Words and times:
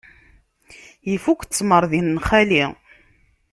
Ifukk 1.13 1.41
ttmeṛ 1.45 1.83
di 1.91 2.01
nnxali. 2.01 2.63